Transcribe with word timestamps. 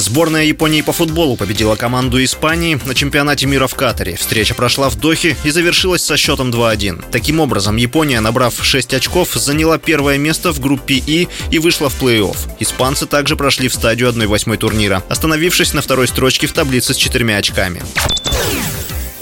Сборная 0.00 0.44
Японии 0.44 0.80
по 0.80 0.92
футболу 0.92 1.36
победила 1.36 1.76
команду 1.76 2.24
Испании 2.24 2.80
на 2.86 2.94
чемпионате 2.94 3.44
мира 3.44 3.66
в 3.66 3.74
Катаре. 3.74 4.16
Встреча 4.16 4.54
прошла 4.54 4.88
в 4.88 4.96
Дохе 4.96 5.36
и 5.44 5.50
завершилась 5.50 6.02
со 6.02 6.16
счетом 6.16 6.50
2-1. 6.50 7.04
Таким 7.12 7.38
образом, 7.38 7.76
Япония, 7.76 8.20
набрав 8.20 8.54
6 8.64 8.94
очков, 8.94 9.34
заняла 9.34 9.76
первое 9.76 10.16
место 10.16 10.52
в 10.52 10.60
группе 10.60 10.94
И 10.94 11.28
и 11.50 11.58
вышла 11.58 11.90
в 11.90 12.02
плей-офф. 12.02 12.36
Испанцы 12.60 13.04
также 13.04 13.36
прошли 13.36 13.68
в 13.68 13.74
стадию 13.74 14.08
1-8 14.08 14.56
турнира, 14.56 15.02
остановившись 15.10 15.74
на 15.74 15.82
второй 15.82 16.08
строчке 16.08 16.46
в 16.46 16.54
таблице 16.54 16.94
с 16.94 16.96
четырьмя 16.96 17.36
очками. 17.36 17.82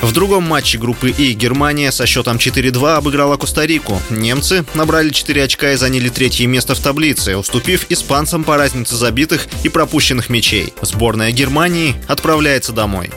В 0.01 0.12
другом 0.12 0.45
матче 0.45 0.79
группы 0.79 1.11
И 1.11 1.33
Германия 1.33 1.91
со 1.91 2.07
счетом 2.07 2.37
4-2 2.37 2.97
обыграла 2.97 3.37
Коста-Рику. 3.37 4.01
Немцы 4.11 4.65
набрали 4.74 5.11
4 5.11 5.43
очка 5.43 5.73
и 5.73 5.77
заняли 5.77 6.09
третье 6.09 6.47
место 6.47 6.74
в 6.74 6.80
таблице, 6.80 7.37
уступив 7.37 7.87
испанцам 7.88 8.45
по 8.45 8.57
разнице 8.57 8.95
забитых 8.95 9.48
и 9.65 9.69
пропущенных 9.69 10.30
мячей. 10.30 10.73
Сборная 10.83 11.33
Германии 11.33 11.97
отправляется 12.07 12.73
домой. 12.73 13.11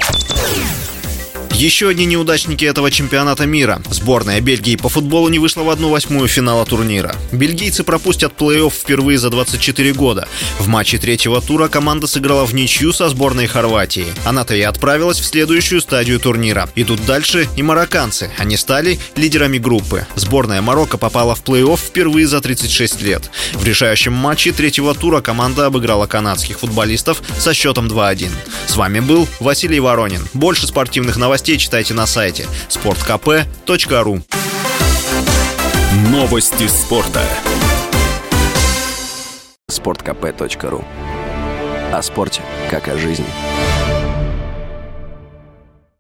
Еще 1.62 1.90
одни 1.90 2.06
неудачники 2.06 2.66
этого 2.66 2.90
чемпионата 2.90 3.46
мира. 3.46 3.84
Сборная 3.92 4.42
Бельгии 4.42 4.76
по 4.78 4.90
футболу 4.90 5.30
не 5.30 5.38
вышла 5.38 5.62
в 5.62 5.70
одну 5.70 5.90
восьмую 5.90 6.28
финала 6.28 6.66
турнира. 6.66 7.16
Бельгийцы 7.32 7.84
пропустят 7.84 8.34
плей-офф 8.36 8.72
впервые 8.72 9.20
за 9.20 9.30
24 9.30 9.94
года. 9.94 10.28
В 10.58 10.68
матче 10.68 10.98
третьего 10.98 11.40
тура 11.40 11.68
команда 11.68 12.08
сыграла 12.08 12.48
в 12.48 12.56
ничью 12.56 12.94
со 12.94 13.10
сборной 13.10 13.46
Хорватии. 13.46 14.08
Она-то 14.26 14.56
и 14.56 14.62
отправилась 14.62 15.20
в 15.20 15.26
следующую 15.26 15.82
стадию 15.82 16.20
турнира. 16.20 16.68
Идут 16.76 17.06
дальше 17.06 17.48
и 17.56 17.62
марокканцы. 17.62 18.32
Они 18.40 18.58
стали 18.58 18.98
лидерами 19.16 19.60
группы. 19.60 20.08
Сборная 20.16 20.64
Марокко 20.64 20.98
попала 20.98 21.36
в 21.36 21.44
плей-офф 21.44 21.78
впервые 21.78 22.26
за 22.26 22.42
36 22.42 23.04
лет. 23.04 23.30
В 23.54 23.64
решающем 23.64 24.14
матче 24.14 24.52
третьего 24.52 24.96
тура 24.96 25.22
команда 25.22 25.68
обыграла 25.68 26.08
канадских 26.08 26.58
футболистов 26.58 27.22
со 27.38 27.54
счетом 27.54 27.86
2-1. 27.86 28.32
С 28.66 28.76
вами 28.76 29.00
был 29.00 29.28
Василий 29.40 29.80
Воронин. 29.80 30.28
Больше 30.34 30.66
спортивных 30.66 31.18
новостей 31.18 31.51
новостей 31.52 31.58
читайте 31.58 31.94
на 31.94 32.06
сайте 32.06 32.46
sportkp.ru 32.70 34.22
Новости 36.10 36.68
спорта. 36.68 37.24
sportkp.ru 39.70 40.86
О 41.92 42.02
спорте, 42.02 42.42
как 42.70 42.88
о 42.88 42.98
жизни. 42.98 43.26